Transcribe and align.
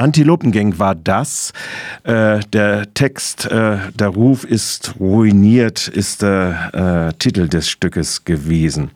Antilopengang 0.00 0.78
war 0.78 0.94
das. 0.94 1.52
Äh, 2.04 2.40
der 2.52 2.94
Text, 2.94 3.44
äh, 3.50 3.76
der 3.94 4.08
Ruf 4.08 4.44
ist 4.44 4.94
ruiniert, 4.98 5.88
ist 5.88 6.22
der 6.22 7.10
äh, 7.12 7.18
Titel 7.18 7.48
des 7.48 7.68
Stückes 7.68 8.24
gewesen. 8.24 8.92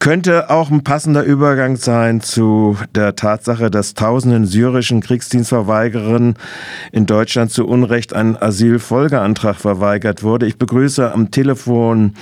Könnte 0.00 0.50
auch 0.50 0.70
ein 0.70 0.84
passender 0.84 1.22
Übergang 1.22 1.76
sein 1.76 2.20
zu 2.20 2.76
der 2.94 3.16
Tatsache, 3.16 3.70
dass 3.70 3.94
tausenden 3.94 4.44
syrischen 4.44 5.00
Kriegsdienstverweigerern 5.00 6.34
in 6.92 7.06
Deutschland 7.06 7.50
zu 7.50 7.66
Unrecht 7.66 8.12
ein 8.12 8.36
Asylfolgeantrag 8.36 9.56
verweigert 9.56 10.22
wurde. 10.22 10.46
Ich 10.46 10.58
begrüße 10.58 11.10
am 11.10 11.30
Telefon 11.30 12.12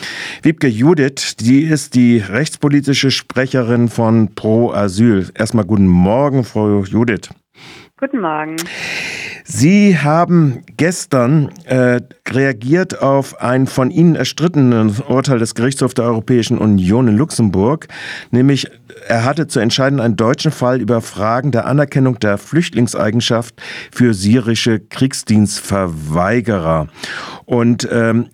Wiebke 0.43 0.69
Judith, 0.69 1.35
die 1.41 1.63
ist 1.63 1.97
die 1.97 2.19
rechtspolitische 2.19 3.11
Sprecherin 3.11 3.89
von 3.89 4.35
Pro 4.37 4.71
Asyl. 4.73 5.29
Erstmal 5.35 5.65
guten 5.65 5.89
Morgen, 5.89 6.45
Frau 6.45 6.85
Judith. 6.85 7.31
Guten 7.99 8.21
Morgen. 8.21 8.57
Sie 9.45 9.97
haben 9.97 10.63
gestern 10.77 11.49
äh, 11.65 12.03
reagiert 12.29 13.01
auf 13.01 13.41
ein 13.41 13.67
von 13.67 13.91
Ihnen 13.91 14.17
erstrittenes 14.17 15.01
Urteil 15.01 15.39
des 15.39 15.55
Gerichtshofs 15.55 15.95
der 15.95 16.05
Europäischen 16.05 16.59
Union 16.59 17.09
in 17.09 17.17
Luxemburg, 17.17 17.89
nämlich 18.31 18.71
er 19.09 19.25
hatte 19.25 19.47
zu 19.47 19.61
entscheiden 19.61 20.01
einen 20.01 20.17
deutschen 20.17 20.51
Fall 20.51 20.83
über 20.83 21.01
Fragen 21.01 21.53
der 21.53 21.65
Anerkennung 21.65 22.19
der 22.19 22.37
Flüchtlingseigenschaft 22.37 23.55
für 23.91 24.13
syrische 24.13 24.79
Kriegsdienstverweigerer. 24.79 26.89
Und 27.47 27.89
ähm, 27.91 28.29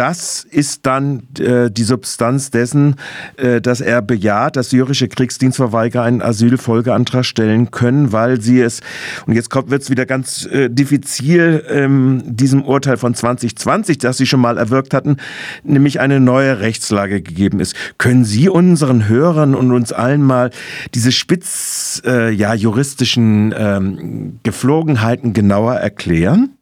das 0.00 0.46
ist 0.50 0.86
dann 0.86 1.24
äh, 1.38 1.70
die 1.70 1.82
Substanz 1.82 2.50
dessen, 2.50 2.96
äh, 3.36 3.60
dass 3.60 3.82
er 3.82 4.00
bejaht, 4.00 4.56
dass 4.56 4.70
syrische 4.70 5.08
Kriegsdienstverweigerer 5.08 6.04
einen 6.04 6.22
Asylfolgeantrag 6.22 7.26
stellen 7.26 7.70
können, 7.70 8.10
weil 8.10 8.40
sie 8.40 8.62
es, 8.62 8.80
und 9.26 9.34
jetzt 9.34 9.54
wird 9.54 9.82
es 9.82 9.90
wieder 9.90 10.06
ganz 10.06 10.46
äh, 10.46 10.70
diffizil, 10.70 11.62
ähm, 11.68 12.22
diesem 12.24 12.64
Urteil 12.64 12.96
von 12.96 13.14
2020, 13.14 13.98
das 13.98 14.16
Sie 14.16 14.24
schon 14.24 14.40
mal 14.40 14.56
erwirkt 14.56 14.94
hatten, 14.94 15.18
nämlich 15.64 16.00
eine 16.00 16.18
neue 16.18 16.60
Rechtslage 16.60 17.20
gegeben 17.20 17.60
ist. 17.60 17.76
Können 17.98 18.24
Sie 18.24 18.48
unseren 18.48 19.06
Hörern 19.06 19.54
und 19.54 19.70
uns 19.70 19.92
allen 19.92 20.22
mal 20.22 20.50
diese 20.94 21.12
spitz 21.12 22.00
äh, 22.06 22.32
ja, 22.32 22.54
juristischen 22.54 23.54
ähm, 23.54 24.38
Geflogenheiten 24.44 25.34
genauer 25.34 25.74
erklären? 25.74 26.54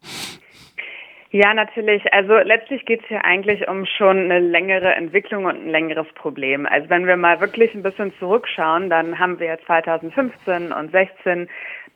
Ja, 1.31 1.53
natürlich. 1.53 2.11
Also 2.11 2.37
letztlich 2.37 2.85
geht 2.85 3.01
es 3.03 3.07
hier 3.07 3.23
eigentlich 3.23 3.67
um 3.67 3.85
schon 3.85 4.17
eine 4.17 4.39
längere 4.39 4.95
Entwicklung 4.95 5.45
und 5.45 5.57
ein 5.57 5.69
längeres 5.69 6.07
Problem. 6.15 6.65
Also 6.65 6.89
wenn 6.89 7.05
wir 7.05 7.17
mal 7.17 7.39
wirklich 7.39 7.75
ein 7.75 7.83
bisschen 7.83 8.11
zurückschauen, 8.17 8.89
dann 8.89 9.19
haben 9.19 9.39
wir 9.39 9.59
2015 9.67 10.71
und 10.71 10.91
16 10.91 11.47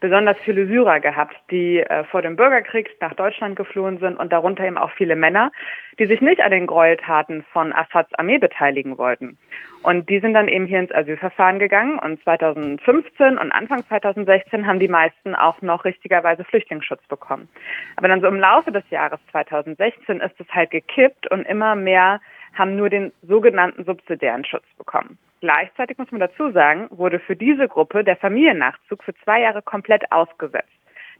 besonders 0.04 0.38
viele 0.44 0.68
Syrer 0.68 1.00
gehabt, 1.00 1.34
die 1.50 1.80
äh, 1.80 2.04
vor 2.04 2.22
dem 2.22 2.36
Bürgerkrieg 2.36 2.90
nach 3.00 3.14
Deutschland 3.14 3.56
geflohen 3.56 4.00
sind 4.00 4.18
und 4.20 4.34
darunter 4.34 4.66
eben 4.66 4.78
auch 4.78 4.92
viele 4.92 5.16
Männer, 5.16 5.50
die 5.98 6.08
sich 6.08 6.20
nicht 6.20 6.42
an 6.42 6.52
den 6.52 6.68
Gräueltaten 6.68 7.46
von 7.54 7.72
Assads 7.72 8.14
Armee 8.16 8.38
beteiligen 8.38 8.98
wollten. 8.98 9.38
Und 9.82 10.10
die 10.10 10.20
sind 10.20 10.34
dann 10.34 10.50
eben 10.50 10.66
hier 10.66 10.80
ins 10.80 10.94
Asylverfahren 10.94 11.58
gegangen 11.58 12.00
und 12.00 12.22
2015 12.24 13.38
und 13.38 13.52
Anfang 13.54 13.86
2016 13.86 14.68
haben 14.68 14.80
die 14.80 14.90
meisten 14.90 15.36
auch 15.36 15.62
noch 15.62 15.86
richtigerweise 15.86 16.44
Flüchtlingsschutz 16.44 17.06
bekommen. 17.08 17.48
Aber 17.96 18.10
dann 18.10 18.20
so 18.20 18.28
im 18.28 18.40
Laufe 18.42 18.74
des 18.74 18.84
Jahres 18.90 19.22
2016 19.32 20.20
ist 20.22 20.40
es 20.40 20.48
halt 20.50 20.72
gekippt 20.72 21.30
und 21.32 21.46
immer 21.48 21.76
mehr 21.76 22.20
haben 22.54 22.76
nur 22.76 22.90
den 22.90 23.12
sogenannten 23.24 23.84
subsidiären 23.84 24.46
Schutz 24.46 24.66
bekommen. 24.78 25.18
Gleichzeitig 25.42 25.98
muss 25.98 26.12
man 26.12 26.22
dazu 26.22 26.52
sagen, 26.52 26.88
wurde 26.92 27.20
für 27.20 27.36
diese 27.36 27.68
Gruppe 27.68 28.04
der 28.04 28.16
Familiennachzug 28.16 29.04
für 29.04 29.14
zwei 29.24 29.42
Jahre 29.42 29.62
komplett 29.62 30.12
ausgesetzt. 30.12 30.72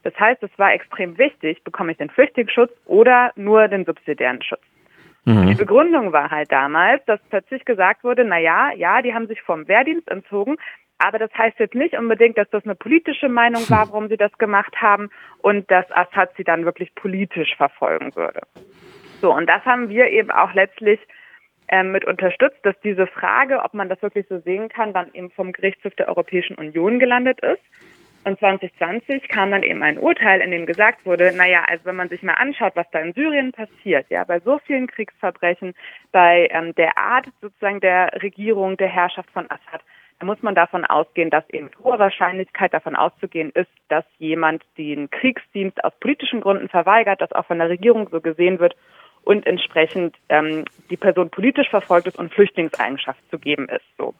Das 0.02 0.18
heißt, 0.18 0.42
es 0.42 0.50
war 0.58 0.72
extrem 0.72 1.18
wichtig, 1.18 1.62
bekomme 1.64 1.92
ich 1.92 1.98
den 1.98 2.10
Flüchtlingsschutz 2.10 2.70
oder 2.86 3.32
nur 3.36 3.68
den 3.68 3.84
subsidiären 3.84 4.42
Schutz. 4.42 4.62
Mhm. 5.24 5.46
Die 5.46 5.54
Begründung 5.54 6.12
war 6.12 6.30
halt 6.30 6.52
damals, 6.52 7.04
dass 7.06 7.20
plötzlich 7.30 7.64
gesagt 7.64 8.04
wurde, 8.04 8.24
na 8.24 8.38
ja, 8.38 8.72
ja, 8.72 9.00
die 9.02 9.14
haben 9.14 9.26
sich 9.26 9.40
vom 9.42 9.66
Wehrdienst 9.68 10.08
entzogen, 10.10 10.56
aber 10.98 11.18
das 11.18 11.30
heißt 11.36 11.58
jetzt 11.58 11.74
nicht 11.74 11.94
unbedingt, 11.94 12.38
dass 12.38 12.48
das 12.50 12.64
eine 12.64 12.74
politische 12.74 13.28
Meinung 13.28 13.68
war, 13.70 13.88
warum 13.90 14.08
sie 14.08 14.16
das 14.16 14.32
gemacht 14.38 14.74
haben 14.80 15.10
und 15.38 15.70
dass 15.70 15.90
Assad 15.90 16.30
sie 16.36 16.44
dann 16.44 16.64
wirklich 16.64 16.94
politisch 16.94 17.54
verfolgen 17.56 18.14
würde. 18.14 18.40
So, 19.20 19.34
und 19.34 19.46
das 19.46 19.64
haben 19.64 19.88
wir 19.88 20.08
eben 20.08 20.30
auch 20.30 20.52
letztlich 20.54 21.00
ähm, 21.68 21.92
mit 21.92 22.04
unterstützt, 22.04 22.58
dass 22.62 22.78
diese 22.80 23.06
Frage, 23.06 23.62
ob 23.62 23.74
man 23.74 23.88
das 23.88 24.02
wirklich 24.02 24.26
so 24.28 24.38
sehen 24.40 24.68
kann, 24.68 24.92
dann 24.92 25.10
eben 25.14 25.30
vom 25.30 25.52
Gerichtshof 25.52 25.94
der 25.94 26.08
Europäischen 26.08 26.56
Union 26.56 26.98
gelandet 26.98 27.40
ist. 27.40 27.62
Und 28.24 28.38
2020 28.38 29.28
kam 29.28 29.50
dann 29.50 29.62
eben 29.62 29.82
ein 29.82 29.98
Urteil, 29.98 30.40
in 30.40 30.50
dem 30.50 30.64
gesagt 30.64 31.04
wurde, 31.04 31.32
naja, 31.36 31.64
also 31.68 31.84
wenn 31.84 31.96
man 31.96 32.08
sich 32.08 32.22
mal 32.22 32.34
anschaut, 32.34 32.74
was 32.74 32.90
da 32.90 33.00
in 33.00 33.12
Syrien 33.12 33.52
passiert, 33.52 34.06
ja, 34.08 34.24
bei 34.24 34.40
so 34.40 34.58
vielen 34.66 34.86
Kriegsverbrechen, 34.86 35.74
bei 36.10 36.48
ähm, 36.50 36.74
der 36.74 36.96
Art 36.96 37.26
sozusagen 37.42 37.80
der 37.80 38.22
Regierung, 38.22 38.78
der 38.78 38.88
Herrschaft 38.88 39.30
von 39.30 39.44
Assad, 39.50 39.82
muss 40.22 40.42
man 40.42 40.54
davon 40.54 40.84
ausgehen, 40.84 41.30
dass 41.30 41.48
eben 41.50 41.70
hohe 41.82 41.98
Wahrscheinlichkeit 41.98 42.72
davon 42.72 42.96
auszugehen 42.96 43.50
ist, 43.50 43.70
dass 43.88 44.04
jemand 44.18 44.62
den 44.78 45.10
Kriegsdienst 45.10 45.82
aus 45.84 45.92
politischen 46.00 46.40
Gründen 46.40 46.68
verweigert, 46.68 47.20
das 47.20 47.32
auch 47.32 47.46
von 47.46 47.58
der 47.58 47.68
Regierung 47.68 48.08
so 48.10 48.20
gesehen 48.20 48.58
wird 48.58 48.76
und 49.24 49.46
entsprechend 49.46 50.16
ähm, 50.28 50.64
die 50.90 50.96
Person 50.96 51.30
politisch 51.30 51.68
verfolgt 51.70 52.06
ist 52.06 52.18
und 52.18 52.32
Flüchtlingseigenschaft 52.32 53.20
zu 53.30 53.38
geben 53.38 53.68
ist. 53.68 53.84
So. 53.98 54.14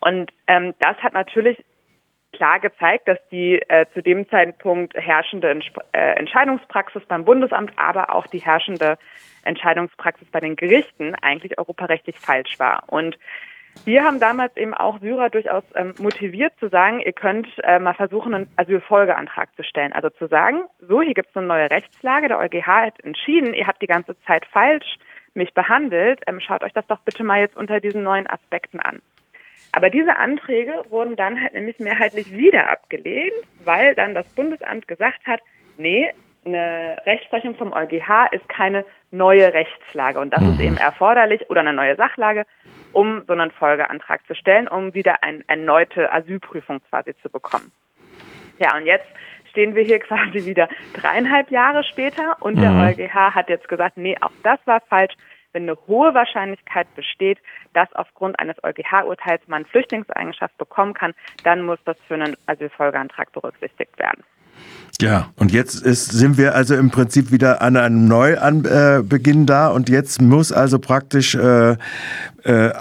Und 0.00 0.30
ähm, 0.46 0.74
das 0.80 0.96
hat 0.98 1.14
natürlich 1.14 1.64
klar 2.32 2.60
gezeigt, 2.60 3.08
dass 3.08 3.18
die 3.30 3.60
äh, 3.68 3.86
zu 3.94 4.02
dem 4.02 4.28
Zeitpunkt 4.28 4.94
herrschende 4.94 5.50
Ents 5.50 5.66
äh, 5.92 6.18
Entscheidungspraxis 6.18 7.02
beim 7.06 7.24
Bundesamt, 7.24 7.72
aber 7.76 8.14
auch 8.14 8.26
die 8.26 8.38
herrschende 8.38 8.98
Entscheidungspraxis 9.44 10.28
bei 10.30 10.40
den 10.40 10.56
Gerichten 10.56 11.14
eigentlich 11.22 11.58
europarechtlich 11.58 12.18
falsch 12.18 12.58
war. 12.58 12.84
Und 12.88 13.18
wir 13.84 14.04
haben 14.04 14.20
damals 14.20 14.56
eben 14.56 14.74
auch 14.74 15.00
Syrer 15.00 15.30
durchaus 15.30 15.64
ähm, 15.74 15.94
motiviert 15.98 16.52
zu 16.60 16.68
sagen, 16.68 17.00
ihr 17.00 17.12
könnt 17.12 17.46
äh, 17.62 17.78
mal 17.78 17.94
versuchen, 17.94 18.34
einen 18.34 18.50
Asylfolgeantrag 18.56 19.54
zu 19.56 19.62
stellen. 19.62 19.92
Also 19.92 20.10
zu 20.10 20.26
sagen, 20.26 20.62
so, 20.80 21.02
hier 21.02 21.14
gibt 21.14 21.30
es 21.30 21.36
eine 21.36 21.46
neue 21.46 21.70
Rechtslage, 21.70 22.28
der 22.28 22.38
EuGH 22.38 22.66
hat 22.66 23.00
entschieden, 23.04 23.54
ihr 23.54 23.66
habt 23.66 23.82
die 23.82 23.86
ganze 23.86 24.18
Zeit 24.22 24.44
falsch 24.46 24.98
mich 25.34 25.54
behandelt, 25.54 26.20
ähm, 26.26 26.40
schaut 26.40 26.62
euch 26.62 26.72
das 26.72 26.86
doch 26.86 27.00
bitte 27.00 27.24
mal 27.24 27.40
jetzt 27.40 27.56
unter 27.56 27.80
diesen 27.80 28.02
neuen 28.02 28.26
Aspekten 28.26 28.80
an. 28.80 29.00
Aber 29.72 29.90
diese 29.90 30.16
Anträge 30.16 30.82
wurden 30.88 31.16
dann 31.16 31.40
halt 31.40 31.54
nämlich 31.54 31.78
mehrheitlich 31.78 32.32
wieder 32.32 32.70
abgelehnt, 32.70 33.32
weil 33.64 33.94
dann 33.94 34.14
das 34.14 34.26
Bundesamt 34.34 34.88
gesagt 34.88 35.26
hat, 35.26 35.40
nee, 35.76 36.10
eine 36.48 36.96
Rechtsprechung 37.06 37.54
vom 37.54 37.72
EuGH 37.72 38.28
ist 38.32 38.48
keine 38.48 38.84
neue 39.10 39.52
Rechtslage 39.52 40.20
und 40.20 40.32
das 40.32 40.42
mhm. 40.42 40.50
ist 40.50 40.60
eben 40.60 40.76
erforderlich 40.76 41.48
oder 41.50 41.60
eine 41.60 41.72
neue 41.72 41.96
Sachlage, 41.96 42.44
um 42.92 43.22
so 43.26 43.32
einen 43.32 43.50
Folgeantrag 43.50 44.26
zu 44.26 44.34
stellen, 44.34 44.68
um 44.68 44.94
wieder 44.94 45.22
eine 45.22 45.42
erneute 45.46 46.12
Asylprüfung 46.12 46.80
quasi 46.90 47.14
zu 47.22 47.30
bekommen. 47.30 47.72
Ja, 48.58 48.76
und 48.76 48.86
jetzt 48.86 49.06
stehen 49.50 49.74
wir 49.74 49.84
hier 49.84 49.98
quasi 50.00 50.44
wieder 50.44 50.68
dreieinhalb 50.94 51.50
Jahre 51.50 51.84
später 51.84 52.36
und 52.40 52.56
mhm. 52.56 52.60
der 52.60 52.72
EuGH 52.72 53.34
hat 53.34 53.48
jetzt 53.48 53.68
gesagt, 53.68 53.96
nee, 53.96 54.16
auch 54.20 54.32
das 54.42 54.58
war 54.66 54.80
falsch. 54.80 55.14
Wenn 55.52 55.62
eine 55.62 55.78
hohe 55.86 56.12
Wahrscheinlichkeit 56.12 56.94
besteht, 56.94 57.38
dass 57.72 57.90
aufgrund 57.94 58.38
eines 58.38 58.62
EuGH-Urteils 58.62 59.48
man 59.48 59.64
Flüchtlingseigenschaft 59.64 60.56
bekommen 60.58 60.92
kann, 60.92 61.14
dann 61.42 61.62
muss 61.62 61.78
das 61.84 61.98
für 62.06 62.14
einen 62.14 62.36
Asylfolgeantrag 62.46 63.32
berücksichtigt 63.32 63.98
werden. 63.98 64.22
Ja, 65.00 65.28
und 65.36 65.52
jetzt 65.52 65.80
ist, 65.80 66.10
sind 66.10 66.38
wir 66.38 66.56
also 66.56 66.74
im 66.74 66.90
Prinzip 66.90 67.30
wieder 67.30 67.62
an 67.62 67.76
einem 67.76 68.08
Neubeginn 68.08 69.42
äh, 69.42 69.46
da 69.46 69.68
und 69.68 69.88
jetzt 69.88 70.20
muss 70.20 70.50
also 70.50 70.80
praktisch 70.80 71.36
äh, 71.36 71.76
äh, 72.42 72.72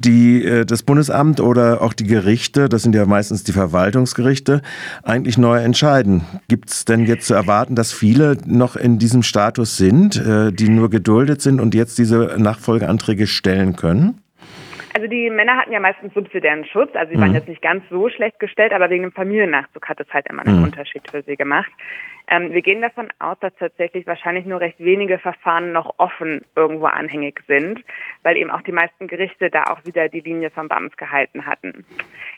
die, 0.00 0.44
äh, 0.44 0.64
das 0.64 0.82
Bundesamt 0.82 1.38
oder 1.38 1.80
auch 1.80 1.92
die 1.92 2.08
Gerichte, 2.08 2.68
das 2.68 2.82
sind 2.82 2.96
ja 2.96 3.06
meistens 3.06 3.44
die 3.44 3.52
Verwaltungsgerichte, 3.52 4.62
eigentlich 5.04 5.38
neu 5.38 5.58
entscheiden. 5.60 6.22
Gibt 6.48 6.70
es 6.70 6.86
denn 6.86 7.06
jetzt 7.06 7.28
zu 7.28 7.34
erwarten, 7.34 7.76
dass 7.76 7.92
viele 7.92 8.36
noch 8.46 8.74
in 8.74 8.98
diesem 8.98 9.22
Status 9.22 9.76
sind, 9.76 10.20
die 10.24 10.68
nur 10.68 10.90
geduldet 10.90 11.40
sind 11.40 11.60
und 11.60 11.74
jetzt 11.74 11.98
diese 11.98 12.34
Nachfolgeanträge 12.36 13.28
stellen 13.28 13.76
können? 13.76 14.20
Also 14.94 15.06
die 15.06 15.30
Männer 15.30 15.56
hatten 15.56 15.72
ja 15.72 15.80
meistens 15.80 16.12
subsidiären 16.14 16.64
Schutz, 16.64 16.94
also 16.94 17.10
sie 17.10 17.16
mhm. 17.16 17.22
waren 17.22 17.34
jetzt 17.34 17.48
nicht 17.48 17.62
ganz 17.62 17.84
so 17.90 18.08
schlecht 18.08 18.40
gestellt, 18.40 18.72
aber 18.72 18.90
wegen 18.90 19.04
dem 19.04 19.12
Familiennachzug 19.12 19.88
hat 19.88 20.00
es 20.00 20.12
halt 20.12 20.26
immer 20.28 20.44
einen 20.44 20.58
mhm. 20.58 20.64
Unterschied 20.64 21.08
für 21.10 21.22
sie 21.22 21.36
gemacht. 21.36 21.70
Ähm, 22.28 22.52
wir 22.52 22.62
gehen 22.62 22.80
davon 22.80 23.08
aus, 23.18 23.36
dass 23.40 23.52
tatsächlich 23.56 24.06
wahrscheinlich 24.06 24.46
nur 24.46 24.60
recht 24.60 24.78
wenige 24.78 25.18
Verfahren 25.18 25.72
noch 25.72 25.94
offen 25.98 26.42
irgendwo 26.54 26.86
anhängig 26.86 27.40
sind, 27.46 27.84
weil 28.22 28.36
eben 28.36 28.50
auch 28.50 28.62
die 28.62 28.72
meisten 28.72 29.08
Gerichte 29.08 29.50
da 29.50 29.64
auch 29.64 29.84
wieder 29.84 30.08
die 30.08 30.20
Linie 30.20 30.50
vom 30.50 30.68
BAMS 30.68 30.96
gehalten 30.96 31.46
hatten. 31.46 31.84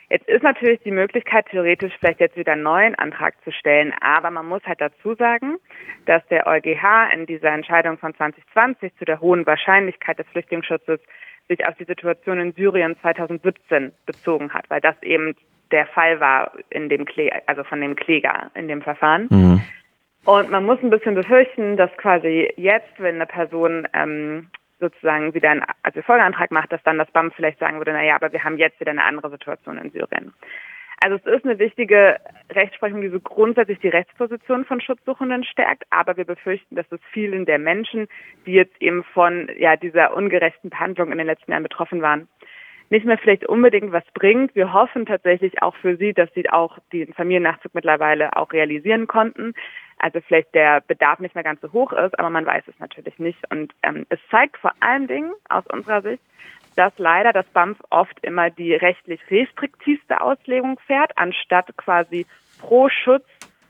Jetzt 0.09 0.27
ist 0.27 0.43
natürlich 0.43 0.81
die 0.81 0.91
Möglichkeit, 0.91 1.47
theoretisch 1.49 1.93
vielleicht 1.99 2.19
jetzt 2.19 2.37
wieder 2.37 2.53
einen 2.53 2.63
neuen 2.63 2.95
Antrag 2.95 3.35
zu 3.43 3.51
stellen, 3.51 3.93
aber 4.01 4.31
man 4.31 4.47
muss 4.47 4.63
halt 4.65 4.81
dazu 4.81 5.15
sagen, 5.15 5.57
dass 6.05 6.25
der 6.27 6.47
EuGH 6.47 7.13
in 7.13 7.25
dieser 7.25 7.51
Entscheidung 7.51 7.97
von 7.97 8.15
2020 8.15 8.95
zu 8.97 9.05
der 9.05 9.21
hohen 9.21 9.45
Wahrscheinlichkeit 9.45 10.17
des 10.17 10.27
Flüchtlingsschutzes 10.27 10.99
sich 11.47 11.65
auf 11.67 11.75
die 11.75 11.85
Situation 11.85 12.39
in 12.39 12.53
Syrien 12.53 12.95
2017 13.01 13.91
bezogen 14.05 14.53
hat, 14.53 14.69
weil 14.69 14.81
das 14.81 14.95
eben 15.01 15.35
der 15.71 15.87
Fall 15.87 16.19
war 16.19 16.51
in 16.69 16.89
dem 16.89 17.05
Kläger, 17.05 17.41
also 17.47 17.63
von 17.63 17.81
dem 17.81 17.95
Kläger 17.95 18.51
in 18.53 18.67
dem 18.67 18.81
Verfahren. 18.81 19.27
Mhm. 19.29 19.61
Und 20.25 20.51
man 20.51 20.65
muss 20.65 20.79
ein 20.81 20.89
bisschen 20.89 21.15
befürchten, 21.15 21.75
dass 21.75 21.91
quasi 21.97 22.49
jetzt, 22.55 22.93
wenn 22.97 23.15
eine 23.15 23.25
Person 23.25 23.87
ähm, 23.93 24.47
sozusagen 24.79 25.33
wieder 25.33 25.49
einen 25.49 25.65
also 25.81 26.01
Folgeantrag 26.01 26.51
macht, 26.51 26.71
dass 26.71 26.83
dann 26.83 26.97
das 26.97 27.11
BAM 27.11 27.31
vielleicht 27.31 27.59
sagen 27.59 27.77
würde, 27.77 27.93
naja, 27.93 28.15
aber 28.15 28.31
wir 28.31 28.43
haben 28.43 28.57
jetzt 28.57 28.79
wieder 28.79 28.91
eine 28.91 29.03
andere 29.03 29.29
Situation 29.31 29.77
in 29.77 29.91
Syrien. 29.91 30.33
Also 31.03 31.17
es 31.17 31.25
ist 31.25 31.43
eine 31.43 31.59
wichtige 31.59 32.15
Rechtsprechung, 32.49 33.01
die 33.01 33.09
so 33.09 33.19
grundsätzlich 33.19 33.77
die 33.79 33.89
Rechtsposition 33.89 34.63
von 34.63 34.79
Schutzsuchenden 34.79 35.43
stärkt, 35.43 35.83
aber 35.89 36.15
wir 36.15 36.23
befürchten, 36.23 36.77
dass 36.77 36.89
es 36.91 37.01
vielen 37.11 37.45
der 37.45 37.59
Menschen, 37.59 38.07
die 38.45 38.53
jetzt 38.53 38.81
eben 38.81 39.03
von 39.03 39.49
ja, 39.57 39.75
dieser 39.75 40.15
ungerechten 40.15 40.69
Behandlung 40.69 41.11
in 41.11 41.17
den 41.17 41.27
letzten 41.27 41.51
Jahren 41.51 41.63
betroffen 41.63 42.01
waren, 42.01 42.29
nicht 42.89 43.05
mehr 43.05 43.17
vielleicht 43.17 43.45
unbedingt 43.45 43.91
was 43.91 44.05
bringt. 44.13 44.55
Wir 44.55 44.71
hoffen 44.71 45.05
tatsächlich 45.05 45.61
auch 45.61 45.75
für 45.75 45.97
sie, 45.97 46.13
dass 46.13 46.33
sie 46.35 46.49
auch 46.49 46.79
den 46.93 47.13
Familiennachzug 47.13 47.75
mittlerweile 47.75 48.37
auch 48.37 48.53
realisieren 48.53 49.05
konnten. 49.05 49.55
Also 49.97 50.21
vielleicht 50.21 50.55
der 50.55 50.79
Bedarf 50.79 51.19
nicht 51.19 51.35
mehr 51.35 51.43
ganz 51.43 51.59
so 51.59 51.73
hoch 51.73 51.91
ist, 51.91 52.17
aber 52.17 52.29
man 52.29 52.45
weiß 52.45 52.63
es 52.67 52.79
natürlich 52.79 53.19
nicht. 53.19 53.39
Und 53.51 53.73
ähm, 53.83 54.05
es 54.07 54.19
zeigt 54.31 54.55
vor 54.55 54.71
allen 54.79 55.07
Dingen 55.07 55.33
aus 55.49 55.65
unserer 55.67 56.01
Sicht, 56.01 56.23
dass 56.75 56.93
leider 56.97 57.33
das 57.33 57.45
BAMF 57.47 57.77
oft 57.89 58.17
immer 58.21 58.49
die 58.49 58.73
rechtlich 58.73 59.19
restriktivste 59.29 60.21
Auslegung 60.21 60.79
fährt, 60.85 61.11
anstatt 61.17 61.75
quasi 61.77 62.25
pro 62.59 62.89
Schutz, 62.89 63.25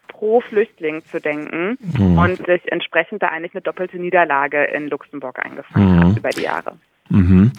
pro 0.07 0.41
Flüchtling 0.41 1.03
zu 1.05 1.19
denken 1.19 1.77
mhm. 1.79 2.17
und 2.17 2.37
sich 2.45 2.71
entsprechend 2.71 3.23
da 3.23 3.27
eigentlich 3.27 3.53
eine 3.53 3.61
doppelte 3.61 3.97
Niederlage 3.97 4.63
in 4.65 4.87
Luxemburg 4.87 5.43
eingefangen 5.43 5.95
mhm. 5.95 6.09
hat 6.09 6.17
über 6.17 6.29
die 6.29 6.43
Jahre. 6.43 6.77
Mhm. 7.09 7.51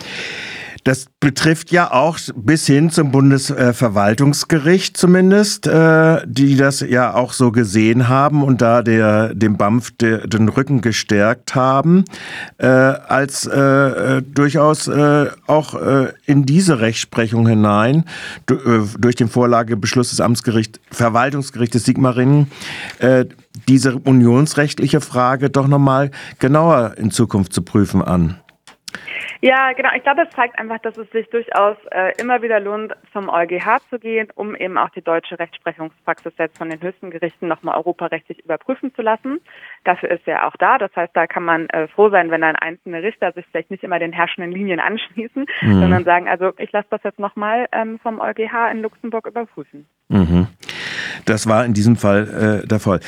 Das 0.82 1.06
betrifft 1.20 1.70
ja 1.70 1.92
auch 1.92 2.18
bis 2.34 2.66
hin 2.66 2.90
zum 2.90 3.12
Bundesverwaltungsgericht 3.12 4.96
zumindest, 4.96 5.66
äh, 5.66 6.20
die 6.26 6.56
das 6.56 6.80
ja 6.80 7.14
auch 7.14 7.32
so 7.32 7.52
gesehen 7.52 8.08
haben 8.08 8.42
und 8.42 8.60
da 8.60 8.82
der, 8.82 9.34
dem 9.34 9.56
BAMF 9.56 9.92
de, 9.92 10.26
den 10.26 10.48
Rücken 10.48 10.80
gestärkt 10.80 11.54
haben, 11.54 12.04
äh, 12.58 12.66
als 12.66 13.46
äh, 13.46 14.22
durchaus 14.22 14.90
auch 15.46 15.74
in 16.26 16.46
diese 16.46 16.80
Rechtsprechung 16.80 17.46
hinein 17.46 18.04
durch 18.46 19.16
den 19.16 19.28
Vorlagebeschluss 19.28 20.10
des 20.10 20.20
Amtsgericht, 20.20 20.80
Verwaltungsgerichtes 20.90 21.84
Sigmaringen 21.84 22.50
diese 23.68 23.96
unionsrechtliche 23.96 25.00
Frage 25.00 25.50
doch 25.50 25.66
nochmal 25.66 26.10
genauer 26.38 26.94
in 26.96 27.10
Zukunft 27.10 27.52
zu 27.52 27.62
prüfen 27.62 28.02
an. 28.02 28.38
Ja, 29.44 29.72
genau. 29.72 29.90
Ich 29.94 30.02
glaube, 30.02 30.22
es 30.22 30.30
zeigt 30.30 30.58
einfach, 30.58 30.78
dass 30.78 30.96
es 30.96 31.10
sich 31.10 31.28
durchaus 31.28 31.76
äh, 31.90 32.18
immer 32.18 32.40
wieder 32.40 32.60
lohnt, 32.60 32.94
zum 33.12 33.28
EuGH 33.28 33.78
zu 33.90 33.98
gehen, 33.98 34.28
um 34.34 34.56
eben 34.56 34.78
auch 34.78 34.88
die 34.88 35.02
deutsche 35.02 35.38
Rechtsprechungspraxis 35.38 36.32
jetzt 36.38 36.56
von 36.56 36.70
den 36.70 36.80
höchsten 36.80 37.10
Gerichten 37.10 37.46
nochmal 37.46 37.76
europarechtlich 37.76 38.42
überprüfen 38.42 38.94
zu 38.94 39.02
lassen. 39.02 39.40
Dafür 39.84 40.12
ist 40.12 40.26
er 40.26 40.46
auch 40.46 40.56
da. 40.56 40.78
Das 40.78 40.96
heißt, 40.96 41.14
da 41.14 41.26
kann 41.26 41.44
man 41.44 41.68
äh, 41.68 41.88
froh 41.88 42.08
sein, 42.08 42.30
wenn 42.30 42.40
dann 42.40 42.56
einzelne 42.56 43.02
Richter 43.02 43.32
sich 43.32 43.44
vielleicht 43.50 43.70
nicht 43.70 43.84
immer 43.84 43.98
den 43.98 44.14
herrschenden 44.14 44.50
Linien 44.50 44.80
anschließen, 44.80 45.44
mhm. 45.60 45.78
sondern 45.78 46.04
sagen, 46.04 46.26
also 46.26 46.52
ich 46.56 46.72
lasse 46.72 46.88
das 46.88 47.02
jetzt 47.02 47.18
nochmal 47.18 47.66
ähm, 47.72 47.98
vom 47.98 48.20
EuGH 48.20 48.70
in 48.72 48.80
Luxemburg 48.80 49.26
überprüfen. 49.26 49.84
Mhm. 50.08 50.46
Das 51.24 51.46
war 51.46 51.64
in 51.64 51.74
diesem 51.74 51.96
Fall 51.96 52.62
äh, 52.62 52.66
der 52.66 52.80
Fall. 52.80 53.00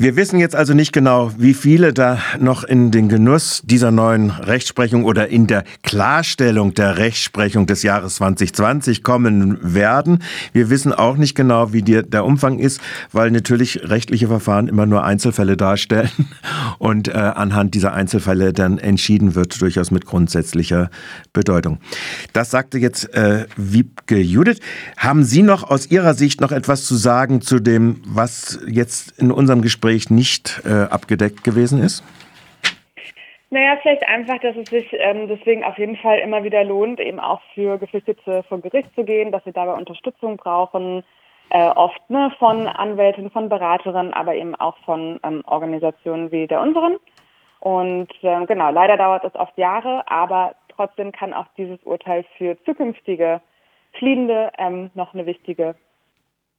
Wir 0.00 0.14
wissen 0.14 0.38
jetzt 0.38 0.54
also 0.54 0.74
nicht 0.74 0.92
genau, 0.92 1.32
wie 1.38 1.54
viele 1.54 1.92
da 1.92 2.18
noch 2.38 2.62
in 2.62 2.92
den 2.92 3.08
Genuss 3.08 3.62
dieser 3.64 3.90
neuen 3.90 4.30
Rechtsprechung 4.30 5.04
oder 5.04 5.26
in 5.26 5.48
der 5.48 5.64
Klarstellung 5.82 6.72
der 6.74 6.98
Rechtsprechung 6.98 7.66
des 7.66 7.82
Jahres 7.82 8.14
2020 8.16 9.02
kommen 9.02 9.58
werden. 9.60 10.22
Wir 10.52 10.70
wissen 10.70 10.92
auch 10.92 11.16
nicht 11.16 11.34
genau, 11.34 11.72
wie 11.72 11.82
die, 11.82 12.02
der 12.02 12.24
Umfang 12.24 12.60
ist, 12.60 12.80
weil 13.10 13.32
natürlich 13.32 13.90
rechtliche 13.90 14.28
Verfahren 14.28 14.68
immer 14.68 14.86
nur 14.86 15.02
Einzelfälle 15.02 15.56
darstellen 15.56 16.10
und 16.78 17.08
äh, 17.08 17.12
anhand 17.12 17.74
dieser 17.74 17.92
Einzelfälle 17.92 18.52
dann 18.52 18.78
entschieden 18.78 19.34
wird, 19.34 19.60
durchaus 19.60 19.90
mit 19.90 20.06
grundsätzlicher 20.06 20.90
Bedeutung. 21.32 21.78
Das 22.32 22.52
sagte 22.52 22.78
jetzt 22.78 23.12
äh, 23.14 23.46
Wiebke 23.56 24.20
Judith. 24.20 24.60
Haben 24.96 25.24
Sie 25.24 25.42
noch 25.42 25.64
aus 25.68 25.90
Ihrer 25.90 26.14
Sicht 26.14 26.40
noch 26.40 26.52
etwas 26.52 26.84
zu 26.84 26.94
sagen 26.94 27.37
zu 27.40 27.60
dem, 27.60 28.02
was 28.06 28.60
jetzt 28.66 29.18
in 29.20 29.32
unserem 29.32 29.62
Gespräch 29.62 30.10
nicht 30.10 30.62
äh, 30.64 30.84
abgedeckt 30.90 31.44
gewesen 31.44 31.82
ist? 31.82 32.04
Naja, 33.50 33.78
vielleicht 33.80 34.06
einfach, 34.06 34.38
dass 34.40 34.56
es 34.56 34.68
sich 34.68 34.86
ähm, 34.92 35.26
deswegen 35.26 35.64
auf 35.64 35.78
jeden 35.78 35.96
Fall 35.96 36.18
immer 36.18 36.44
wieder 36.44 36.64
lohnt, 36.64 37.00
eben 37.00 37.18
auch 37.18 37.40
für 37.54 37.78
Geflüchtete 37.78 38.42
vor 38.42 38.60
Gericht 38.60 38.94
zu 38.94 39.04
gehen, 39.04 39.32
dass 39.32 39.42
sie 39.44 39.52
dabei 39.52 39.72
Unterstützung 39.72 40.36
brauchen, 40.36 41.02
äh, 41.50 41.68
oft 41.70 42.10
ne, 42.10 42.30
von 42.38 42.66
Anwälten, 42.66 43.30
von 43.30 43.48
Beraterinnen, 43.48 44.12
aber 44.12 44.34
eben 44.34 44.54
auch 44.54 44.76
von 44.84 45.18
ähm, 45.22 45.42
Organisationen 45.46 46.30
wie 46.30 46.46
der 46.46 46.60
unseren. 46.60 46.98
Und 47.60 48.10
äh, 48.22 48.44
genau, 48.44 48.70
leider 48.70 48.98
dauert 48.98 49.24
es 49.24 49.34
oft 49.34 49.56
Jahre, 49.56 50.06
aber 50.08 50.54
trotzdem 50.68 51.10
kann 51.10 51.32
auch 51.32 51.46
dieses 51.56 51.82
Urteil 51.84 52.26
für 52.36 52.62
zukünftige 52.64 53.40
Fliehende 53.92 54.52
ähm, 54.58 54.90
noch 54.94 55.14
eine 55.14 55.24
wichtige 55.24 55.74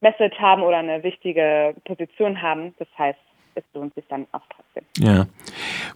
Message 0.01 0.37
haben 0.39 0.63
oder 0.63 0.77
eine 0.77 1.03
wichtige 1.03 1.75
Position 1.85 2.41
haben. 2.41 2.73
Das 2.77 2.87
heißt, 2.97 3.19
es 3.55 3.63
lohnt 3.73 3.93
sich 3.95 4.05
dann 4.07 4.25
auch 4.31 4.41
trotzdem. 4.55 4.83
Ja. 4.97 5.27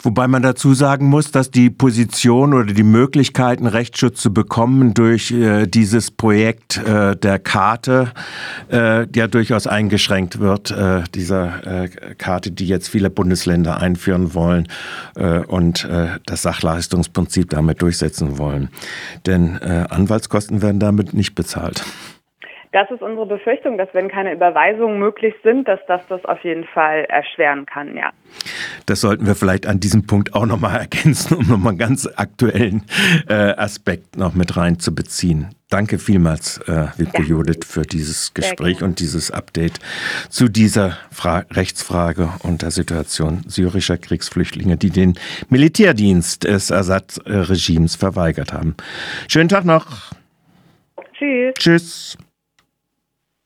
Wobei 0.01 0.27
man 0.27 0.41
dazu 0.41 0.73
sagen 0.73 1.07
muss, 1.07 1.31
dass 1.31 1.51
die 1.51 1.69
Position 1.69 2.53
oder 2.53 2.73
die 2.73 2.83
Möglichkeiten, 2.83 3.67
Rechtsschutz 3.67 4.21
zu 4.21 4.33
bekommen 4.33 4.93
durch 4.93 5.31
äh, 5.31 5.65
dieses 5.65 6.11
Projekt 6.11 6.77
äh, 6.77 7.15
der 7.15 7.39
Karte 7.39 8.11
äh, 8.71 9.07
ja 9.15 9.27
durchaus 9.27 9.67
eingeschränkt 9.67 10.39
wird, 10.39 10.71
äh, 10.71 11.03
dieser 11.13 11.83
äh, 11.83 11.89
Karte, 12.17 12.51
die 12.51 12.67
jetzt 12.67 12.89
viele 12.89 13.09
Bundesländer 13.09 13.79
einführen 13.79 14.33
wollen 14.33 14.67
äh, 15.15 15.39
und 15.39 15.87
das 16.25 16.41
Sachleistungsprinzip 16.41 17.49
damit 17.49 17.81
durchsetzen 17.81 18.37
wollen. 18.37 18.69
Denn 19.25 19.57
Anwaltskosten 19.57 20.61
werden 20.61 20.79
damit 20.79 21.13
nicht 21.13 21.35
bezahlt. 21.35 21.83
Das 22.73 22.89
ist 22.89 23.03
unsere 23.03 23.27
Befürchtung, 23.27 23.77
dass 23.77 23.87
wenn 23.93 24.09
keine 24.09 24.33
Überweisungen 24.33 24.97
möglich 24.97 25.35
sind, 25.43 25.67
dass 25.67 25.79
das 25.87 26.01
das 26.09 26.25
auf 26.25 26.43
jeden 26.43 26.63
Fall 26.63 27.05
erschweren 27.05 27.67
kann, 27.67 27.95
ja. 27.95 28.11
Das 28.87 29.01
sollten 29.01 29.27
wir 29.27 29.35
vielleicht 29.35 29.67
an 29.67 29.79
diesem 29.79 30.07
Punkt 30.07 30.33
auch 30.33 30.47
nochmal 30.47 30.79
ergänzen, 30.79 31.37
um 31.37 31.47
nochmal 31.47 31.69
einen 31.69 31.77
ganz 31.77 32.07
aktuellen 32.07 32.83
äh, 33.29 33.33
Aspekt 33.33 34.17
noch 34.17 34.33
mit 34.33 34.57
reinzubeziehen. 34.57 35.53
Danke 35.69 35.99
vielmals, 35.99 36.57
äh, 36.67 36.87
Wiebke 36.97 37.21
ja. 37.21 37.29
Judith, 37.29 37.59
für 37.67 37.83
dieses 37.83 38.33
Gespräch 38.33 38.81
und 38.81 38.99
dieses 38.99 39.29
Update 39.29 39.79
zu 40.29 40.49
dieser 40.49 40.97
Fra 41.11 41.45
Rechtsfrage 41.51 42.29
und 42.41 42.63
der 42.63 42.71
Situation 42.71 43.43
syrischer 43.47 43.99
Kriegsflüchtlinge, 43.99 44.77
die 44.77 44.89
den 44.89 45.13
Militärdienst 45.49 46.45
des 46.45 46.71
Assad-Regimes 46.71 47.95
verweigert 47.95 48.51
haben. 48.51 48.75
Schönen 49.27 49.49
Tag 49.49 49.63
noch. 49.63 50.11
Tschüss. 51.13 51.53
Tschüss. 51.59 52.17